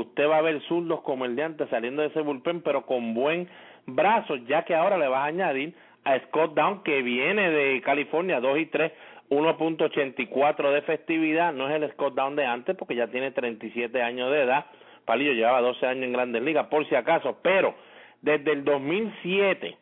[0.00, 3.14] Usted va a ver zurdos como el de antes saliendo de ese bullpen, pero con
[3.14, 3.48] buen
[3.86, 8.40] brazo, ya que ahora le vas a añadir a Scott Down, que viene de California,
[8.40, 8.92] 2 y 3,
[9.30, 11.52] 1.84 de efectividad.
[11.52, 14.66] No es el Scott Down de antes, porque ya tiene 37 años de edad.
[15.04, 17.74] Palillo llevaba 12 años en Grandes Ligas, por si acaso, pero
[18.22, 19.76] desde el 2007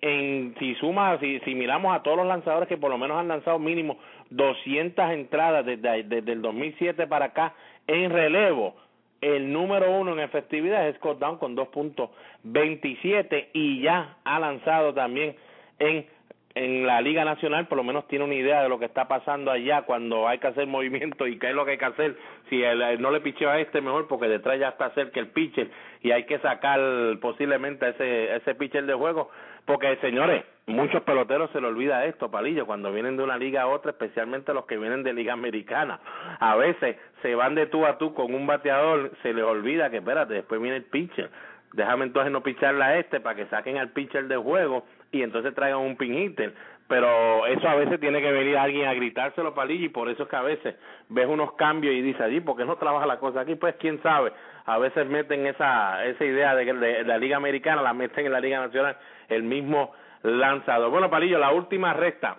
[0.00, 3.28] en, si suma, si, si miramos a todos los lanzadores que por lo menos han
[3.28, 3.96] lanzado mínimo
[4.30, 7.54] 200 entradas desde, desde el 2007 para acá
[7.86, 8.74] en relevo,
[9.20, 15.36] el número uno en efectividad es Scott Down con 2.27 y ya ha lanzado también
[15.78, 16.06] en
[16.54, 19.50] en la Liga Nacional por lo menos tiene una idea de lo que está pasando
[19.50, 22.16] allá cuando hay que hacer movimiento y qué es lo que hay que hacer.
[22.48, 25.70] Si él, no le picheo a este, mejor porque detrás ya está cerca el pitcher
[26.02, 26.80] y hay que sacar
[27.20, 29.30] posiblemente ese, ese pitcher de juego.
[29.64, 33.66] Porque, señores, muchos peloteros se le olvida esto, Palillo, cuando vienen de una liga a
[33.66, 36.00] otra, especialmente los que vienen de liga americana.
[36.38, 39.98] A veces se van de tú a tú con un bateador, se les olvida que,
[39.98, 41.30] espérate, después viene el pitcher
[41.74, 45.54] déjame entonces no picharle a este para que saquen al pitcher de juego y entonces
[45.54, 46.54] traigan un pin hitter.
[46.86, 50.28] Pero eso a veces tiene que venir alguien a gritárselo palillo y por eso es
[50.28, 50.74] que a veces
[51.08, 53.54] ves unos cambios y dices allí, ¿por qué no trabaja la cosa aquí?
[53.54, 54.32] Pues quién sabe,
[54.66, 56.72] a veces meten esa, esa idea de que
[57.04, 58.96] la Liga Americana la meten en la Liga Nacional
[59.28, 60.90] el mismo lanzador.
[60.90, 62.36] Bueno, Palillo, la última recta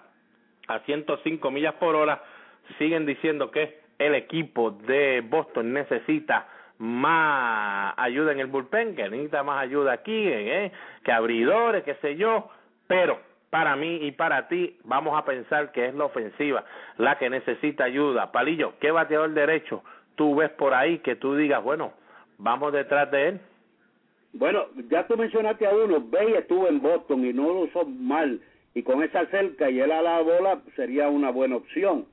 [0.67, 2.21] a 105 millas por hora
[2.79, 6.47] siguen diciendo que el equipo de Boston necesita
[6.79, 10.71] más ayuda en el bullpen, que necesita más ayuda aquí, ¿eh?
[11.03, 12.49] que abridores, qué sé yo,
[12.87, 16.65] pero para mí y para ti vamos a pensar que es la ofensiva
[16.97, 18.31] la que necesita ayuda.
[18.31, 19.83] Palillo, ¿qué bateador derecho
[20.15, 21.93] tú ves por ahí que tú digas, bueno,
[22.37, 23.39] vamos detrás de él?
[24.33, 28.41] Bueno, ya tú mencionaste a uno, Bay estuvo en Boston y no lo usó mal,
[28.73, 32.05] y con esa cerca y él a la bola sería una buena opción.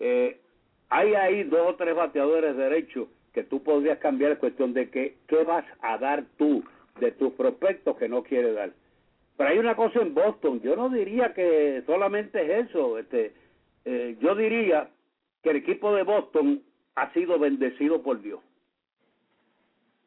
[0.00, 0.40] Eh,
[0.88, 5.16] hay ahí dos o tres bateadores derechos que tú podrías cambiar es cuestión de que
[5.28, 6.64] qué vas a dar tú
[6.98, 8.72] de tus prospectos que no quiere dar.
[9.36, 13.34] Pero hay una cosa en Boston, yo no diría que solamente es eso, este,
[13.84, 14.88] eh, yo diría
[15.42, 16.62] que el equipo de Boston
[16.94, 18.40] ha sido bendecido por Dios.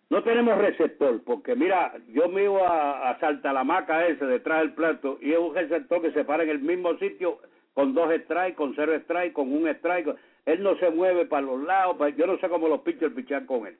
[0.09, 4.73] No tenemos receptor, porque mira, yo me iba a, saltar la maca ese detrás del
[4.73, 7.39] plato y es un receptor que se para en el mismo sitio
[7.73, 11.61] con dos strikes, con cero strike, con un strike él no se mueve para los
[11.61, 13.77] lados, yo no sé cómo los pitchers pichan con él.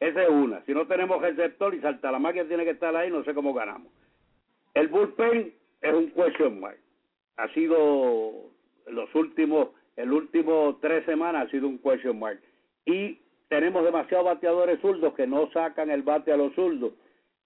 [0.00, 0.64] Esa es una.
[0.64, 3.52] Si no tenemos receptor y salta la máquina tiene que estar ahí, no sé cómo
[3.52, 3.92] ganamos.
[4.72, 6.78] El bullpen es un question mark.
[7.36, 8.50] Ha sido
[8.86, 12.40] los últimos, el último tres semanas ha sido un question mark.
[12.86, 16.92] Y tenemos demasiados bateadores zurdos que no sacan el bate a los zurdos,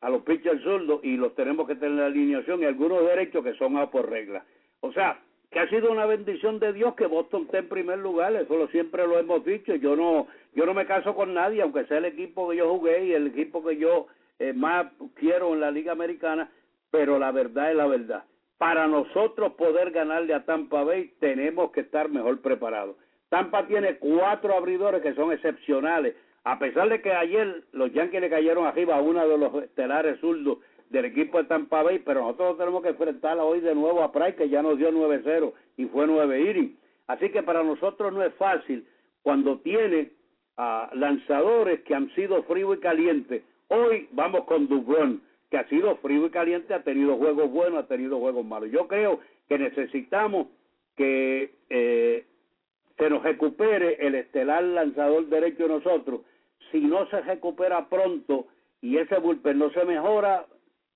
[0.00, 3.44] a los pitchers zurdos, y los tenemos que tener en la alineación y algunos derechos
[3.44, 4.44] que son a por regla.
[4.80, 8.34] O sea, que ha sido una bendición de Dios que Boston esté en primer lugar,
[8.34, 11.84] eso lo, siempre lo hemos dicho, yo no yo no me caso con nadie, aunque
[11.86, 14.06] sea el equipo que yo jugué y el equipo que yo
[14.38, 16.50] eh, más quiero en la Liga Americana,
[16.90, 18.24] pero la verdad es la verdad.
[18.58, 22.96] Para nosotros poder ganarle a Tampa Bay tenemos que estar mejor preparados.
[23.30, 28.28] Tampa tiene cuatro abridores que son excepcionales, a pesar de que ayer los Yankees le
[28.28, 30.58] cayeron arriba a uno de los estelares zurdos
[30.90, 34.34] del equipo de Tampa Bay, pero nosotros tenemos que enfrentarla hoy de nuevo a Price,
[34.34, 36.72] que ya nos dio 9-0 y fue 9 innings.
[37.06, 38.84] Así que para nosotros no es fácil
[39.22, 40.10] cuando tiene
[40.56, 43.44] a lanzadores que han sido frío y caliente.
[43.68, 47.86] Hoy vamos con Dubron, que ha sido frío y caliente, ha tenido juegos buenos, ha
[47.86, 48.70] tenido juegos malos.
[48.72, 50.48] Yo creo que necesitamos
[50.96, 52.24] que eh,
[52.98, 56.22] se nos recupere el estelar lanzador derecho de nosotros.
[56.70, 58.46] Si no se recupera pronto
[58.80, 60.46] y ese bullpen no se mejora,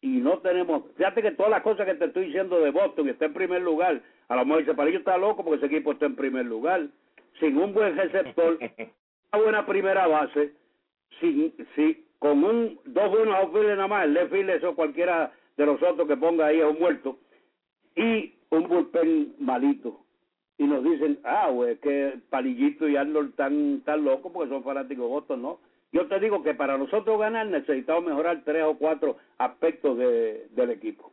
[0.05, 3.25] y no tenemos, fíjate que todas las cosas que te estoy diciendo de Boston está
[3.25, 6.05] en primer lugar, a lo mejor dice, para ellos está loco porque ese equipo está
[6.05, 6.89] en primer lugar,
[7.41, 8.59] sin un buen receptor,
[9.33, 10.53] una buena primera base,
[11.21, 15.65] sin, si, con un, dos buenos outfielders nada más, el left field, eso cualquiera de
[15.65, 17.19] los otros que ponga ahí es un muerto,
[17.97, 20.04] y un bullpen malito.
[20.59, 25.29] Y nos dicen, ah, güey, que Palillito y Arnold están tan locos porque son fanáticos
[25.29, 25.59] de ¿no?
[25.93, 30.71] Yo te digo que para nosotros ganar necesitamos mejorar tres o cuatro aspectos de, del
[30.71, 31.13] equipo.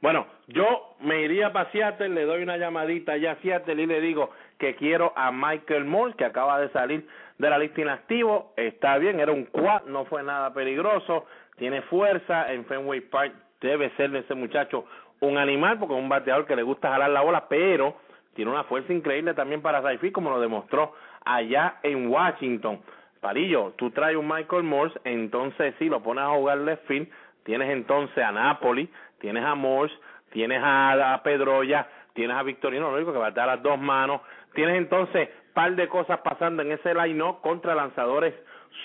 [0.00, 4.00] Bueno, yo me iría para Seattle, le doy una llamadita ya a Seattle y le
[4.00, 7.06] digo que quiero a Michael Moore, que acaba de salir
[7.38, 8.52] de la lista inactivo.
[8.56, 11.26] Está bien, era un quad, no fue nada peligroso,
[11.56, 13.34] tiene fuerza en Fenway Park.
[13.60, 14.86] Debe ser ese muchacho
[15.20, 17.96] un animal, porque es un bateador que le gusta jalar la bola, pero
[18.34, 22.80] tiene una fuerza increíble también para Rayfield, como lo demostró allá en Washington.
[23.20, 27.08] Parillo, tú traes un Michael Morse, entonces sí, lo pones a jugar left field,
[27.44, 29.94] tienes entonces a Napoli, tienes a Morse,
[30.30, 34.22] tienes a, Pedroya, tienes a Victorino, lo único que va a dar las dos manos,
[34.54, 38.34] tienes entonces par de cosas pasando en ese line-up contra lanzadores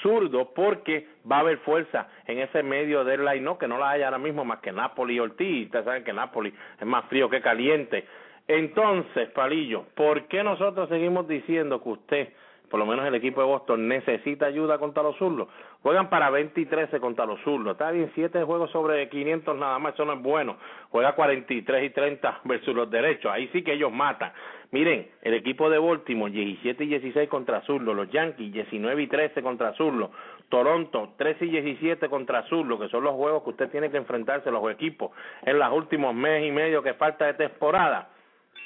[0.01, 4.01] zurdos porque va a haber fuerza en ese medio del line-up que no la hay
[4.01, 7.41] ahora mismo más que Napoli y Ortiz, ustedes saben que Napoli es más frío que
[7.41, 8.05] caliente.
[8.47, 12.29] Entonces, Palillo, ¿por qué nosotros seguimos diciendo que usted
[12.69, 15.47] por lo menos el equipo de Boston necesita ayuda contra los zurdos.
[15.81, 17.73] Juegan para 20 y 13 contra los zurdos.
[17.73, 20.57] Está bien, 7 juegos sobre 500 nada más, eso no es bueno.
[20.89, 23.31] Juega 43 y 30 versus los derechos.
[23.31, 24.33] Ahí sí que ellos matan.
[24.71, 27.95] Miren, el equipo de Baltimore, 17 y 16 contra zurdos.
[27.95, 30.09] Los Yankees, 19 y 13 contra zurdos.
[30.49, 34.51] Toronto, 13 y 17 contra zurdos, que son los juegos que usted tiene que enfrentarse,
[34.51, 35.11] los equipos,
[35.43, 38.09] en los últimos meses y medio que falta de temporada.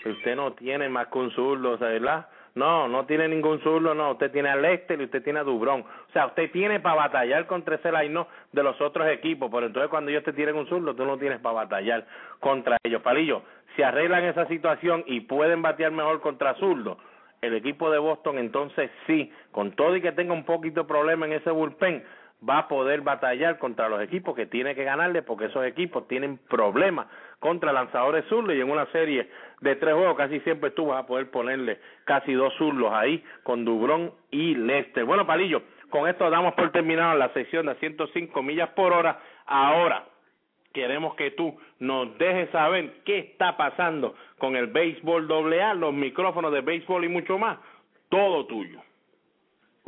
[0.06, 2.28] Usted no tiene más que un zurdo, ¿verdad?
[2.56, 4.12] No, no tiene ningún zurdo, no.
[4.12, 5.82] Usted tiene a Lester y usted tiene a Dubrón.
[5.82, 9.50] O sea, usted tiene para batallar contra ese line de los otros equipos.
[9.52, 12.06] Pero entonces cuando ellos te tienen un zurdo, tú no tienes para batallar
[12.40, 13.02] contra ellos.
[13.02, 13.44] Palillo,
[13.76, 16.98] si arreglan esa situación y pueden batear mejor contra zurdo,
[17.42, 21.26] el equipo de Boston entonces sí, con todo y que tenga un poquito de problema
[21.26, 22.04] en ese bullpen,
[22.48, 26.38] va a poder batallar contra los equipos que tiene que ganarle porque esos equipos tienen
[26.50, 27.08] problemas
[27.40, 29.30] contra lanzadores zurdos y en una serie
[29.62, 33.66] de tres juegos casi siempre tú vas a poder ponerle casi dos zurdos ahí con
[33.66, 35.06] Dubrón y Lester.
[35.06, 39.20] Bueno, Palillo, con esto damos por terminado la sesión de 105 millas por hora.
[39.46, 40.06] Ahora
[40.74, 46.54] queremos que tú nos dejes saber qué está pasando con el béisbol AA, los micrófonos
[46.54, 47.58] de béisbol y mucho más.
[48.10, 48.80] Todo tuyo.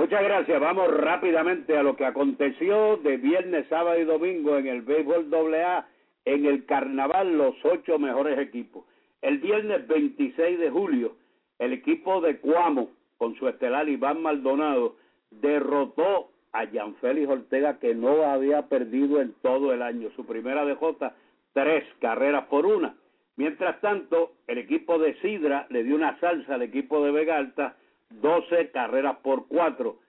[0.02, 0.60] Muchas gracias.
[0.60, 5.88] Vamos rápidamente a lo que aconteció de viernes, sábado y domingo en el béisbol AA
[6.26, 8.84] en el carnaval los ocho mejores equipos.
[9.22, 11.14] El viernes 26 de julio,
[11.60, 12.90] el equipo de Cuamo,
[13.20, 14.96] con su estelar Iván Maldonado,
[15.30, 16.66] derrotó a
[17.00, 20.10] Félix Ortega, que no había perdido en todo el año.
[20.16, 21.12] Su primera DJ,
[21.54, 22.96] tres carreras por una.
[23.36, 27.76] Mientras tanto, el equipo de Sidra le dio una salsa al equipo de Vega Alta,
[28.22, 30.00] 12 carreras por cuatro.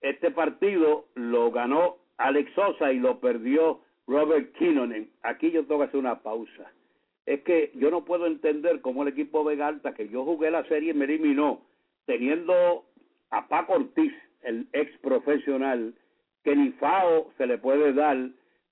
[0.00, 5.10] Este partido lo ganó Alex Sosa y lo perdió Robert Kinnonen.
[5.22, 6.70] Aquí yo tengo que hacer una pausa.
[7.24, 10.64] Es que yo no puedo entender cómo el equipo Vega Alta, que yo jugué la
[10.64, 11.62] serie y me eliminó,
[12.04, 12.84] teniendo
[13.30, 14.12] a Paco Ortiz,
[14.42, 15.94] el ex profesional,
[16.44, 18.16] que ni FAO se le puede dar,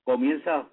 [0.05, 0.69] comienza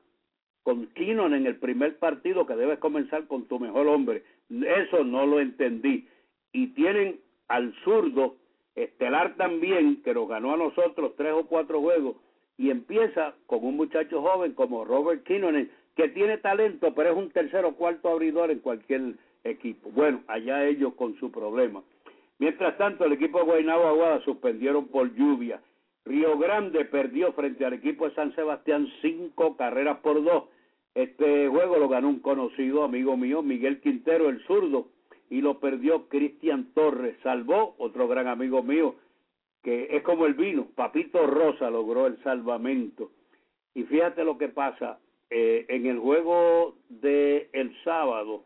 [0.62, 4.24] con Kinnon en el primer partido que debes comenzar con tu mejor hombre.
[4.50, 6.08] Eso no lo entendí.
[6.52, 7.20] Y tienen
[7.52, 8.36] al zurdo
[8.76, 12.16] Estelar también, que nos ganó a nosotros tres o cuatro juegos,
[12.58, 17.30] y empieza con un muchacho joven como Robert Kinnonen, que tiene talento, pero es un
[17.32, 19.90] tercer o cuarto abridor en cualquier equipo.
[19.92, 21.84] Bueno, allá ellos con su problema.
[22.40, 25.62] Mientras tanto, el equipo de Guaynabo Aguada suspendieron por lluvia.
[26.06, 30.46] Río Grande perdió frente al equipo de San Sebastián cinco carreras por dos.
[30.96, 34.88] Este juego lo ganó un conocido amigo mío, Miguel Quintero, el zurdo,
[35.32, 37.16] y lo perdió Cristian Torres.
[37.24, 38.96] Salvó otro gran amigo mío,
[39.64, 43.12] que es como el vino, Papito Rosa logró el salvamento.
[43.74, 48.44] Y fíjate lo que pasa, eh, en el juego de el sábado,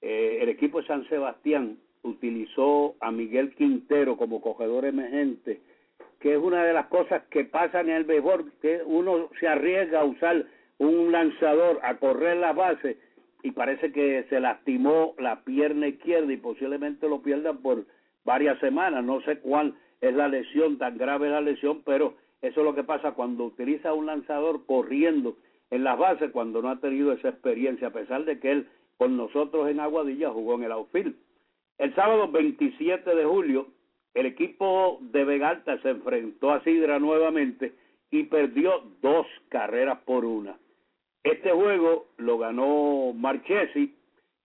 [0.00, 5.60] eh, el equipo de San Sebastián utilizó a Miguel Quintero como cogedor emergente,
[6.20, 10.00] que es una de las cosas que pasan en el béisbol, que uno se arriesga
[10.00, 10.46] a usar
[10.78, 12.96] un lanzador a correr la base
[13.42, 17.84] y parece que se lastimó la pierna izquierda y posiblemente lo pierdan por
[18.24, 22.64] varias semanas, no sé cuál es la lesión, tan grave la lesión, pero eso es
[22.64, 25.36] lo que pasa cuando utiliza un lanzador corriendo
[25.70, 29.16] en las bases cuando no ha tenido esa experiencia, a pesar de que él con
[29.16, 31.14] nosotros en Aguadilla jugó en el outfield.
[31.78, 33.68] El sábado 27 de julio,
[34.14, 37.74] el equipo de Vegalta se enfrentó a Sidra nuevamente
[38.10, 40.58] y perdió dos carreras por una.
[41.22, 43.94] Este juego lo ganó Marchesi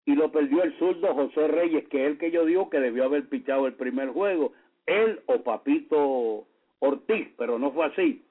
[0.06, 3.06] y lo perdió el zurdo José Reyes, que es el que yo digo que debió
[3.06, 4.54] haber pichado el primer juego
[4.86, 6.46] él o Papito
[6.80, 8.26] Ortiz, pero no fue así.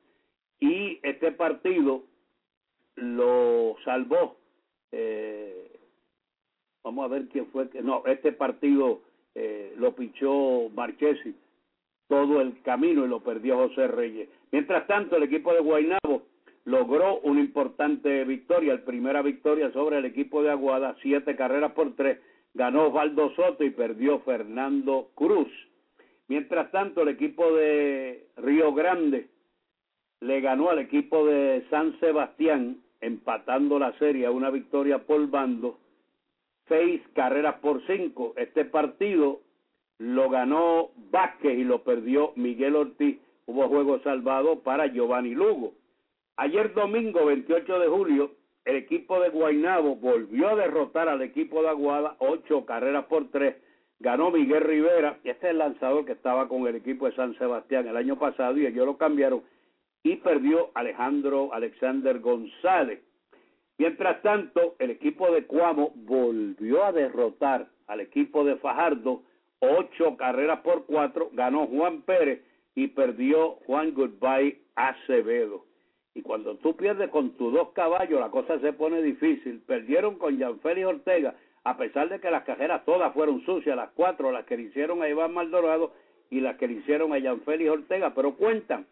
[0.60, 2.04] Y este partido
[2.96, 4.36] lo salvó.
[4.92, 5.70] Eh,
[6.84, 7.68] vamos a ver quién fue.
[7.82, 9.00] No, este partido
[9.34, 11.34] eh, lo pichó Marchesi
[12.08, 14.28] todo el camino y lo perdió José Reyes.
[14.50, 16.22] Mientras tanto, el equipo de Guaynabo
[16.64, 21.94] logró una importante victoria, la primera victoria sobre el equipo de Aguada, siete carreras por
[21.96, 22.18] tres,
[22.54, 25.48] ganó Osvaldo Soto y perdió Fernando Cruz.
[26.28, 29.28] Mientras tanto, el equipo de Río Grande
[30.20, 35.78] le ganó al equipo de San Sebastián, empatando la serie a una victoria por bando,
[36.68, 38.32] seis carreras por cinco.
[38.36, 39.40] Este partido
[39.98, 43.18] lo ganó Vázquez y lo perdió Miguel Ortiz.
[43.46, 45.74] Hubo juego salvado para Giovanni Lugo.
[46.36, 48.32] Ayer domingo 28 de julio,
[48.64, 53.56] el equipo de Guainabo volvió a derrotar al equipo de Aguada, ocho carreras por tres.
[54.00, 57.86] Ganó Miguel Rivera, este es el lanzador que estaba con el equipo de San Sebastián
[57.86, 59.42] el año pasado y ellos lo cambiaron
[60.02, 63.00] y perdió Alejandro Alexander González.
[63.76, 69.22] Mientras tanto, el equipo de Cuamo volvió a derrotar al equipo de Fajardo,
[69.60, 72.42] ocho carreras por cuatro, ganó Juan Pérez
[72.74, 75.66] y perdió Juan Goodbye Acevedo.
[76.14, 79.60] Y cuando tú pierdes con tus dos caballos, la cosa se pone difícil.
[79.66, 81.34] Perdieron con Félix Ortega,
[81.64, 85.02] a pesar de que las cajeras todas fueron sucias, las cuatro, las que le hicieron
[85.02, 85.92] a Iván Maldorado
[86.30, 88.86] y las que le hicieron a Félix Ortega, pero cuentan.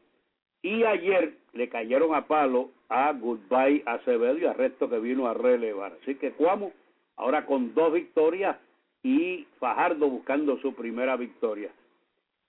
[0.62, 5.34] Y ayer le cayeron a palo a Goodbye Acevedo y a Resto que vino a
[5.34, 5.96] relevar.
[6.02, 6.72] Así que Cuamo
[7.16, 8.56] ahora con dos victorias
[9.02, 11.70] y Fajardo buscando su primera victoria.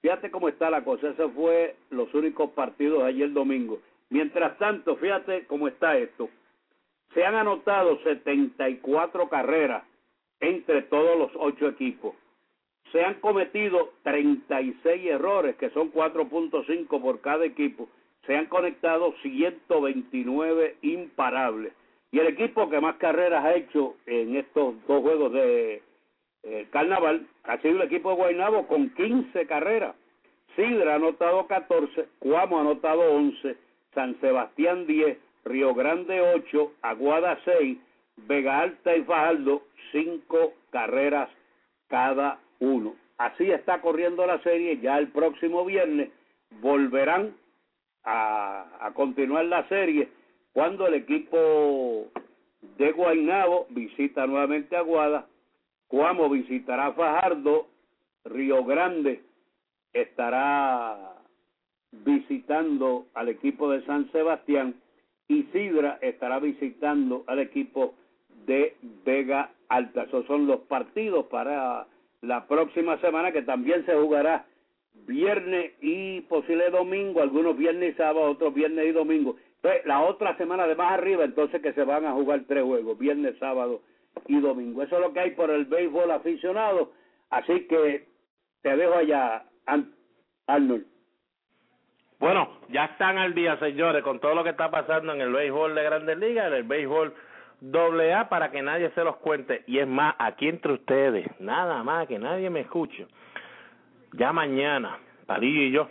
[0.01, 3.80] Fíjate cómo está la cosa, esos fue los únicos partidos ayer domingo.
[4.12, 6.30] Mientras tanto, fíjate cómo está esto.
[7.14, 9.84] Se han anotado 74 carreras
[10.41, 12.14] entre todos los ocho equipos.
[12.91, 17.88] Se han cometido 36 errores, que son 4.5 por cada equipo.
[18.28, 21.74] Se han conectado 129 imparables.
[22.12, 25.82] Y el equipo que más carreras ha hecho en estos dos juegos de
[26.43, 29.95] eh, carnaval ha sido el equipo de Guaynabo con 15 carreras.
[30.57, 33.55] Sidra ha anotado 14, Cuamo ha anotado 11,
[33.94, 37.78] San Sebastián 10, Río Grande 8, Aguada 6,
[38.28, 41.30] Vega Alta y Fajardo 5 carreras
[41.88, 42.96] cada uno.
[43.18, 46.10] Así está corriendo la serie, ya el próximo viernes
[46.62, 47.36] volverán
[48.04, 50.10] a, continuar la serie
[50.54, 52.08] cuando el equipo
[52.78, 55.28] de Guaynabo visita nuevamente Aguada,
[55.88, 57.68] Cuamo visitará Fajardo,
[58.24, 59.22] Río Grande
[59.94, 61.20] estará
[61.92, 64.76] visitando al equipo de San Sebastián
[65.28, 67.96] y Sidra estará visitando al equipo
[68.46, 68.76] de
[69.06, 70.04] Vega Alta.
[70.04, 71.88] Esos son los partidos para
[72.22, 74.46] la próxima semana que también se jugará
[75.08, 79.38] viernes y posible domingo, algunos viernes y sábado, otros viernes y domingo.
[79.56, 82.98] Entonces, la otra semana de más arriba, entonces que se van a jugar tres juegos,
[82.98, 83.82] viernes, sábado
[84.28, 84.82] y domingo.
[84.84, 86.92] Eso es lo que hay por el béisbol aficionado.
[87.30, 88.08] Así que
[88.62, 89.46] te dejo allá,
[90.48, 90.91] Arnold.
[92.22, 95.74] Bueno, ya están al día, señores, con todo lo que está pasando en el béisbol
[95.74, 97.15] de Grandes Ligas, en el béisbol
[97.61, 99.63] doble A, para que nadie se los cuente.
[99.65, 103.07] Y es más, aquí entre ustedes, nada más, que nadie me escuche.
[104.13, 105.89] Ya mañana, Palillo y yo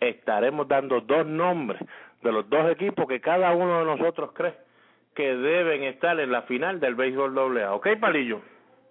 [0.00, 1.80] estaremos dando dos nombres
[2.22, 4.54] de los dos equipos que cada uno de nosotros cree
[5.14, 7.74] que deben estar en la final del béisbol doble A.
[7.74, 8.40] ¿Ok, Palillo?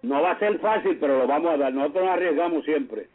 [0.00, 1.70] No va a ser fácil, pero lo vamos a dar.
[1.70, 3.08] Nosotros nos arriesgamos siempre.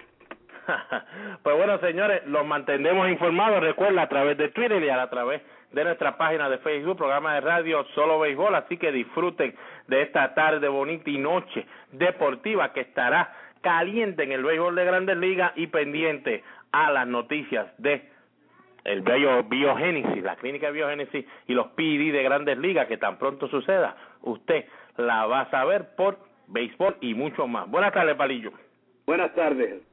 [1.44, 3.62] pues bueno, señores, los mantendremos informados.
[3.62, 5.42] Recuerda a través de Twitter y a través
[5.72, 8.56] de nuestra página de Facebook, programa de radio Solo Béisbol.
[8.56, 9.56] Así que disfruten
[9.88, 15.18] de esta tarde bonita y noche deportiva que estará caliente en el béisbol de Grandes
[15.18, 18.12] Ligas y pendiente a las noticias de
[18.84, 23.48] el biogénesis, la clínica de biogénesis y los PD de Grandes Ligas que tan pronto
[23.48, 24.66] suceda, usted
[24.98, 27.70] la va a saber por béisbol y mucho más.
[27.70, 28.52] Buenas tardes, Palillo.
[29.06, 29.93] Buenas tardes.